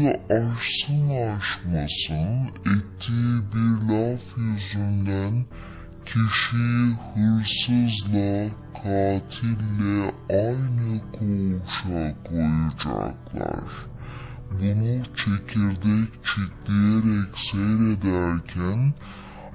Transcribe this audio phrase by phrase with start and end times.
[0.00, 5.44] Şimdi aşsın aşmasın ettiği bir laf yüzünden
[6.04, 13.70] kişiyi hırsızla, katille aynı koğuşa koyacaklar.
[14.50, 18.94] Bunu çekirdek çitleyerek seyrederken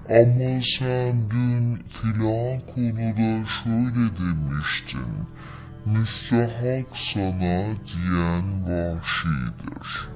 [0.10, 5.28] ama sen dün filan konuda şöyle demiştin.
[5.86, 10.16] Müstahak sana diyen vahşidir.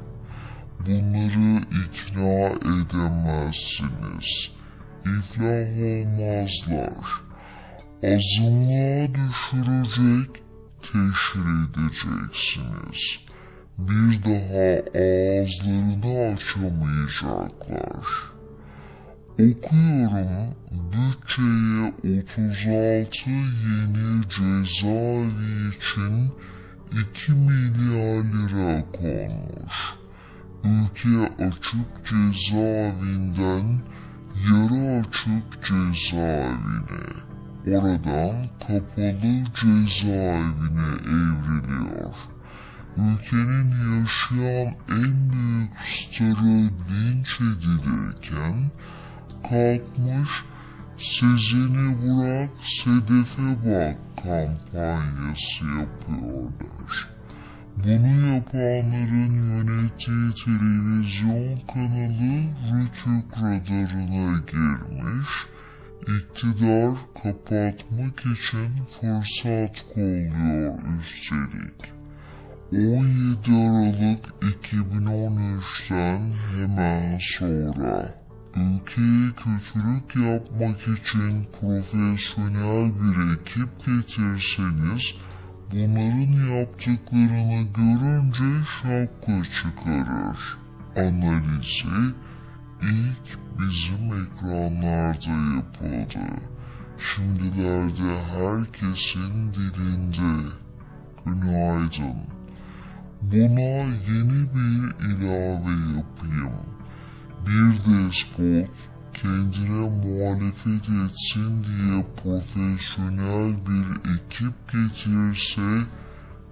[0.85, 4.51] Bunları ikna edemezsiniz.
[5.05, 7.07] İflah olmazlar.
[8.03, 10.43] Azınlığa düşürecek,
[10.81, 13.03] teşhir edeceksiniz.
[13.77, 14.69] Bir daha
[14.99, 18.07] ağızlarını açamayacaklar.
[19.33, 26.15] Okuyorum bütçeye 36 yeni cezaevi için
[26.91, 29.77] 2 milyar lira konmuş.
[30.63, 33.79] Ülke açık cezaevinden
[34.49, 36.99] yarı açık cezaevine,
[37.67, 42.15] oradan kapalı cezaevine evriliyor.
[42.97, 48.71] Ülkenin yaşayan en büyük starı linç edilirken
[49.43, 50.29] kalkmış
[50.97, 57.18] Sezen'i bırak Sedef'e bak kampanyası yapıyorlar.
[57.77, 65.29] Bunu yapanların yönettiği televizyon kanalı Rütük radarına girmiş,
[66.01, 71.99] iktidar kapatmak için fırsat kolluyor üstelik.
[72.71, 78.15] 17 Aralık 2013'ten hemen sonra
[78.55, 85.15] ülkeye kötülük yapmak için profesyonel bir ekip getirseniz
[85.71, 90.57] bunların yaptıklarını görünce şapka çıkarır.
[90.95, 92.15] Analizi
[92.81, 96.25] ilk bizim ekranlarda yapıldı.
[97.15, 100.49] Şimdilerde herkesin dilinde.
[101.25, 102.15] Günaydın.
[103.21, 106.51] Buna yeni bir ilave yapayım.
[107.45, 108.89] Bir despot
[109.21, 115.67] kendine muhalefet etsin diye profesyonel bir ekip getirse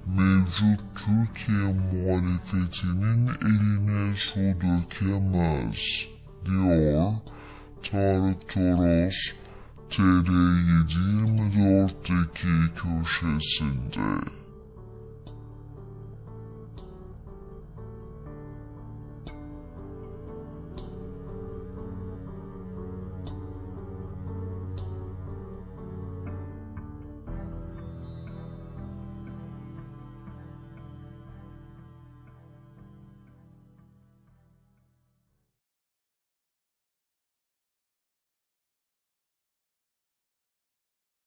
[0.07, 5.81] mevcut Türkiye muhalefetinin eline su dökemez,
[6.45, 7.13] diyor
[7.83, 9.19] Tarık Toros
[9.89, 14.07] TR724'deki köşesinde.